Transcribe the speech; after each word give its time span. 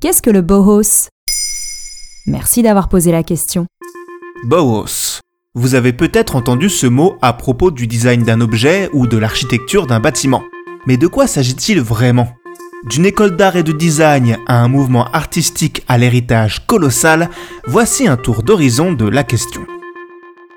Qu'est-ce 0.00 0.22
que 0.22 0.30
le 0.30 0.40
bohos? 0.40 1.10
Merci 2.26 2.62
d'avoir 2.62 2.88
posé 2.88 3.12
la 3.12 3.22
question. 3.22 3.66
Bauhaus. 4.44 5.20
Vous 5.54 5.74
avez 5.74 5.92
peut-être 5.92 6.36
entendu 6.36 6.70
ce 6.70 6.86
mot 6.86 7.18
à 7.20 7.34
propos 7.34 7.70
du 7.70 7.86
design 7.86 8.22
d'un 8.22 8.40
objet 8.40 8.88
ou 8.94 9.06
de 9.06 9.18
l'architecture 9.18 9.86
d'un 9.86 10.00
bâtiment. 10.00 10.42
Mais 10.86 10.96
de 10.96 11.06
quoi 11.06 11.26
s'agit-il 11.26 11.82
vraiment? 11.82 12.28
D'une 12.88 13.04
école 13.04 13.36
d'art 13.36 13.56
et 13.56 13.62
de 13.62 13.72
design 13.72 14.38
à 14.46 14.62
un 14.62 14.68
mouvement 14.68 15.04
artistique 15.12 15.84
à 15.86 15.98
l'héritage 15.98 16.66
colossal, 16.66 17.28
voici 17.66 18.08
un 18.08 18.16
tour 18.16 18.42
d'horizon 18.42 18.94
de 18.94 19.06
la 19.06 19.22
question. 19.22 19.66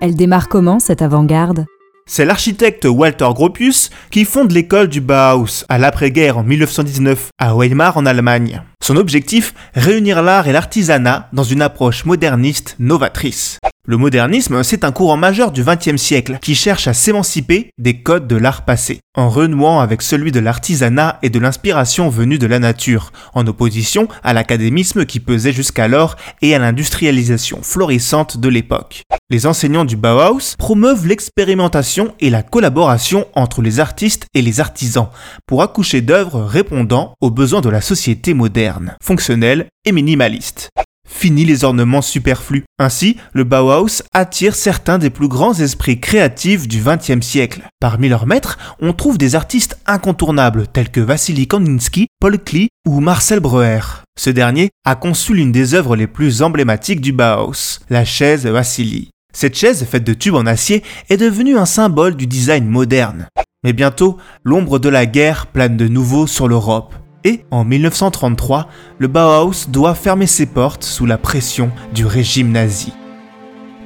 Elle 0.00 0.14
démarre 0.14 0.48
comment 0.48 0.78
cette 0.78 1.02
avant-garde? 1.02 1.66
C'est 2.06 2.24
l'architecte 2.24 2.84
Walter 2.84 3.28
Gropius 3.34 3.90
qui 4.10 4.24
fonde 4.24 4.52
l'école 4.52 4.88
du 4.88 5.00
Bauhaus 5.00 5.64
à 5.68 5.78
l'après-guerre 5.78 6.38
en 6.38 6.42
1919 6.42 7.30
à 7.38 7.54
Weimar 7.54 7.96
en 7.96 8.06
Allemagne. 8.06 8.62
Son 8.82 8.96
objectif, 8.96 9.54
réunir 9.74 10.22
l'art 10.22 10.48
et 10.48 10.52
l'artisanat 10.52 11.28
dans 11.32 11.44
une 11.44 11.62
approche 11.62 12.04
moderniste 12.04 12.76
novatrice. 12.78 13.58
Le 13.88 13.96
modernisme, 13.96 14.62
c'est 14.62 14.84
un 14.84 14.92
courant 14.92 15.16
majeur 15.16 15.50
du 15.50 15.64
XXe 15.64 16.00
siècle 16.00 16.38
qui 16.40 16.54
cherche 16.54 16.86
à 16.86 16.94
s'émanciper 16.94 17.70
des 17.78 18.00
codes 18.00 18.28
de 18.28 18.36
l'art 18.36 18.64
passé, 18.64 19.00
en 19.16 19.28
renouant 19.28 19.80
avec 19.80 20.02
celui 20.02 20.30
de 20.30 20.38
l'artisanat 20.38 21.18
et 21.22 21.30
de 21.30 21.40
l'inspiration 21.40 22.08
venue 22.08 22.38
de 22.38 22.46
la 22.46 22.60
nature, 22.60 23.10
en 23.34 23.44
opposition 23.44 24.06
à 24.22 24.34
l'académisme 24.34 25.04
qui 25.04 25.18
pesait 25.18 25.52
jusqu'alors 25.52 26.14
et 26.42 26.54
à 26.54 26.60
l'industrialisation 26.60 27.58
florissante 27.62 28.38
de 28.38 28.48
l'époque. 28.48 29.02
Les 29.30 29.46
enseignants 29.46 29.84
du 29.84 29.96
Bauhaus 29.96 30.54
promeuvent 30.58 31.08
l'expérimentation 31.08 32.14
et 32.20 32.30
la 32.30 32.44
collaboration 32.44 33.26
entre 33.34 33.62
les 33.62 33.80
artistes 33.80 34.26
et 34.32 34.42
les 34.42 34.60
artisans 34.60 35.08
pour 35.48 35.60
accoucher 35.60 36.02
d'œuvres 36.02 36.44
répondant 36.44 37.14
aux 37.20 37.32
besoins 37.32 37.62
de 37.62 37.68
la 37.70 37.80
société 37.80 38.32
moderne, 38.32 38.94
fonctionnelle 39.02 39.66
et 39.84 39.90
minimaliste. 39.90 40.70
Fini 41.14 41.44
les 41.44 41.62
ornements 41.62 42.02
superflus. 42.02 42.64
Ainsi, 42.80 43.16
le 43.32 43.44
Bauhaus 43.44 44.02
attire 44.12 44.56
certains 44.56 44.98
des 44.98 45.10
plus 45.10 45.28
grands 45.28 45.52
esprits 45.52 46.00
créatifs 46.00 46.66
du 46.66 46.82
XXe 46.82 47.24
siècle. 47.24 47.68
Parmi 47.80 48.08
leurs 48.08 48.26
maîtres, 48.26 48.58
on 48.80 48.92
trouve 48.92 49.18
des 49.18 49.36
artistes 49.36 49.78
incontournables 49.86 50.66
tels 50.66 50.90
que 50.90 51.00
Vassili 51.00 51.46
Kandinsky, 51.46 52.08
Paul 52.18 52.38
Klee 52.38 52.70
ou 52.88 52.98
Marcel 52.98 53.38
Breuer. 53.38 53.80
Ce 54.18 54.30
dernier 54.30 54.70
a 54.84 54.96
conçu 54.96 55.34
l'une 55.34 55.52
des 55.52 55.74
œuvres 55.74 55.94
les 55.94 56.08
plus 56.08 56.42
emblématiques 56.42 57.02
du 57.02 57.12
Bauhaus, 57.12 57.80
la 57.88 58.04
chaise 58.04 58.46
Vassili. 58.46 59.10
Cette 59.32 59.56
chaise, 59.56 59.84
faite 59.84 60.04
de 60.04 60.14
tubes 60.14 60.34
en 60.34 60.46
acier, 60.46 60.82
est 61.08 61.18
devenue 61.18 61.56
un 61.56 61.66
symbole 61.66 62.16
du 62.16 62.26
design 62.26 62.66
moderne. 62.66 63.28
Mais 63.62 63.72
bientôt, 63.72 64.16
l'ombre 64.42 64.78
de 64.80 64.88
la 64.88 65.06
guerre 65.06 65.46
plane 65.46 65.76
de 65.76 65.86
nouveau 65.86 66.26
sur 66.26 66.48
l'Europe. 66.48 66.94
Et 67.24 67.44
en 67.50 67.64
1933, 67.64 68.68
le 68.98 69.08
Bauhaus 69.08 69.68
doit 69.68 69.94
fermer 69.94 70.26
ses 70.26 70.46
portes 70.46 70.82
sous 70.82 71.06
la 71.06 71.18
pression 71.18 71.70
du 71.94 72.04
régime 72.04 72.50
nazi. 72.50 72.92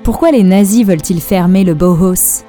Pourquoi 0.04 0.30
les 0.30 0.42
nazis 0.42 0.86
veulent-ils 0.86 1.20
fermer 1.20 1.64
le 1.64 1.74
Bauhaus? 1.74 2.44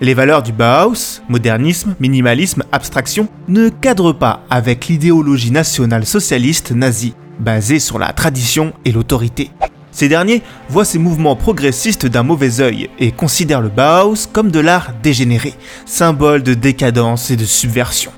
Les 0.00 0.14
valeurs 0.14 0.42
du 0.42 0.52
Bauhaus, 0.52 1.20
modernisme, 1.28 1.94
minimalisme, 2.00 2.64
abstraction, 2.72 3.28
ne 3.48 3.68
cadrent 3.68 4.16
pas 4.16 4.44
avec 4.48 4.86
l'idéologie 4.86 5.50
nationale 5.50 6.06
socialiste 6.06 6.72
nazie, 6.72 7.14
basée 7.38 7.78
sur 7.78 7.98
la 7.98 8.12
tradition 8.12 8.72
et 8.84 8.92
l'autorité. 8.92 9.50
Ces 9.90 10.08
derniers 10.08 10.42
voient 10.68 10.84
ces 10.84 10.98
mouvements 10.98 11.36
progressistes 11.36 12.06
d'un 12.06 12.22
mauvais 12.22 12.60
œil 12.60 12.88
et 12.98 13.12
considèrent 13.12 13.60
le 13.60 13.68
Bauhaus 13.68 14.26
comme 14.32 14.50
de 14.50 14.60
l'art 14.60 14.92
dégénéré, 15.02 15.54
symbole 15.86 16.42
de 16.42 16.54
décadence 16.54 17.30
et 17.30 17.36
de 17.36 17.44
subversion. 17.44 18.10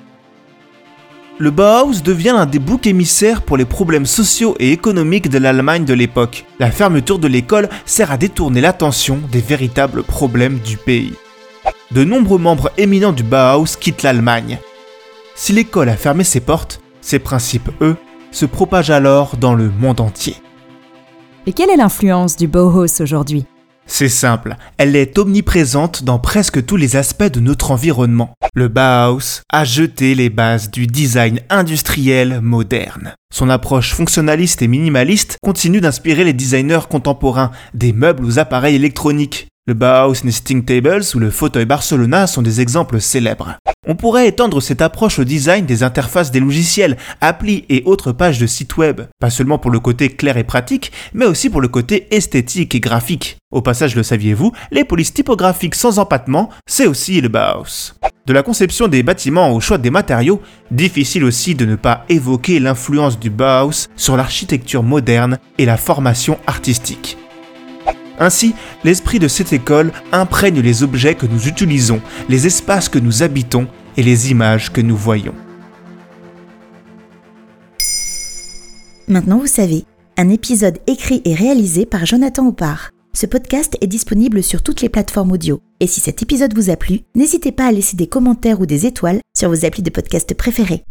Le 1.39 1.51
Bauhaus 1.51 2.01
devient 2.03 2.33
l'un 2.35 2.47
des 2.47 2.59
boucs 2.59 2.87
émissaires 2.87 3.43
pour 3.43 3.59
les 3.59 3.67
problèmes 3.67 4.07
sociaux 4.07 4.57
et 4.59 4.73
économiques 4.73 5.29
de 5.29 5.37
l'Allemagne 5.37 5.85
de 5.85 5.93
l'époque. 5.93 6.47
La 6.59 6.71
fermeture 6.71 7.19
de 7.19 7.29
l'école 7.29 7.69
sert 7.85 8.11
à 8.11 8.17
détourner 8.17 8.63
l'attention 8.63 9.21
des 9.31 9.41
véritables 9.41 10.03
problèmes 10.03 10.59
du 10.61 10.79
pays. 10.79 11.13
De 11.91 12.05
nombreux 12.05 12.39
membres 12.39 12.73
éminents 12.79 13.13
du 13.13 13.23
Bauhaus 13.23 13.77
quittent 13.79 14.03
l'Allemagne. 14.03 14.59
Si 15.35 15.53
l'école 15.53 15.91
a 15.91 15.97
fermé 15.97 16.25
ses 16.25 16.41
portes, 16.41 16.81
ses 17.03 17.19
principes, 17.19 17.69
eux, 17.83 17.97
se 18.31 18.47
propagent 18.47 18.91
alors 18.91 19.37
dans 19.37 19.55
le 19.55 19.69
monde 19.69 20.01
entier. 20.01 20.37
Et 21.47 21.53
quelle 21.53 21.69
est 21.69 21.77
l'influence 21.77 22.37
du 22.37 22.49
Bauhaus 22.49 23.03
aujourd'hui? 23.03 23.45
C'est 23.87 24.09
simple, 24.09 24.57
elle 24.79 24.97
est 24.97 25.17
omniprésente 25.17 26.03
dans 26.03 26.19
presque 26.19 26.65
tous 26.65 26.77
les 26.77 26.97
aspects 26.97 27.33
de 27.33 27.41
notre 27.41 27.71
environnement. 27.71 28.35
Le 28.55 28.69
Bauhaus 28.69 29.43
a 29.51 29.65
jeté 29.65 30.15
les 30.15 30.29
bases 30.29 30.71
du 30.71 30.87
design 30.87 31.41
industriel 31.51 32.41
moderne. 32.41 33.15
Son 33.33 33.49
approche 33.49 33.95
fonctionnaliste 33.95 34.63
et 34.63 34.69
minimaliste 34.69 35.39
continue 35.43 35.81
d'inspirer 35.81 36.25
les 36.25 36.33
designers 36.33 36.89
contemporains, 36.91 37.53
des 37.75 37.93
meubles 37.93 38.25
aux 38.25 38.39
appareils 38.39 38.75
électroniques. 38.75 39.49
Le 39.69 39.75
Bauhaus 39.75 40.23
Nesting 40.23 40.65
Tables 40.65 41.03
ou 41.17 41.19
le 41.19 41.29
fauteuil 41.29 41.65
Barcelona 41.65 42.29
sont 42.29 42.41
des 42.41 42.61
exemples 42.61 43.01
célèbres. 43.01 43.59
On 43.89 43.97
pourrait 43.97 44.29
étendre 44.29 44.61
cette 44.61 44.81
approche 44.81 45.19
au 45.19 45.25
design 45.25 45.67
des 45.67 45.83
interfaces 45.83 46.31
des 46.31 46.39
logiciels, 46.39 46.97
applis 47.21 47.65
et 47.69 47.83
autres 47.85 48.13
pages 48.13 48.39
de 48.39 48.47
sites 48.47 48.77
web, 48.77 49.01
pas 49.19 49.29
seulement 49.29 49.59
pour 49.59 49.73
le 49.73 49.81
côté 49.81 50.09
clair 50.09 50.37
et 50.37 50.45
pratique, 50.45 50.93
mais 51.15 51.27
aussi 51.27 51.51
pour 51.51 51.61
le 51.61 51.67
côté 51.67 52.07
esthétique 52.15 52.77
et 52.77 52.81
graphique. 52.81 53.39
Au 53.51 53.61
passage, 53.61 53.97
le 53.97 54.05
saviez-vous, 54.05 54.53
les 54.71 54.85
polices 54.85 55.15
typographiques 55.15 55.75
sans 55.75 55.99
empattement, 55.99 56.49
c'est 56.69 56.87
aussi 56.87 57.21
le 57.21 57.29
Bauhaus. 57.29 57.95
De 58.25 58.33
la 58.33 58.45
conception 58.45 58.87
des 58.87 59.03
bâtiments 59.03 59.51
au 59.53 59.59
choix 59.59 59.79
des 59.79 59.91
matériaux, 59.91 60.41
difficile 60.71 61.25
aussi 61.25 61.57
de 61.57 61.65
ne 61.65 61.75
pas 61.75 62.05
évoquer 62.09 62.61
l'influence 62.61 63.19
du 63.19 63.31
Bauhaus 63.31 63.89
sur 63.97 64.17
l'architecture 64.17 64.85
moderne 64.85 65.39
et 65.59 65.65
la 65.65 65.77
formation 65.77 66.39
artistique. 66.47 67.19
Ainsi, 68.19 68.55
l'esprit 68.85 69.19
de 69.19 69.29
cette 69.29 69.53
école 69.53 69.93
imprègne 70.13 70.61
les 70.61 70.83
objets 70.83 71.15
que 71.15 71.27
nous 71.27 71.49
utilisons, 71.49 72.01
les 72.29 72.47
espaces 72.47 72.89
que 72.89 72.99
nous 72.99 73.23
habitons 73.23 73.67
et 73.97 74.03
les 74.03 74.31
images 74.31 74.73
que 74.73 74.81
nous 74.81 74.97
voyons. 74.97 75.35
Maintenant 79.09 79.39
vous 79.39 79.47
savez, 79.47 79.85
un 80.17 80.31
épisode 80.31 80.79
écrit 80.87 81.23
et 81.25 81.35
réalisé 81.35 81.87
par 81.87 82.07
Jonathan 82.07 82.49
Oppard. 82.49 82.91
Ce 83.13 83.25
podcast 83.25 83.77
est 83.81 83.87
disponible 83.87 84.43
sur 84.43 84.63
toutes 84.63 84.83
les 84.83 84.89
plateformes 84.89 85.33
audio. 85.33 85.61
Et 85.81 85.87
si 85.87 86.01
cet 86.01 86.23
épisode 86.23 86.55
vous 86.55 86.71
a 86.71 86.77
plu, 86.77 87.01
n'hésitez 87.15 87.53
pas 87.53 87.67
à 87.67 87.73
laisser 87.73 87.97
des 87.97 88.09
commentaires 88.09 88.61
ou 88.61 88.67
des 88.67 88.85
étoiles 88.85 89.21
sur 89.37 89.49
vos 89.49 89.65
applis 89.65 89.83
de 89.83 89.91
podcast 89.91 90.35
préférés. 90.35 90.85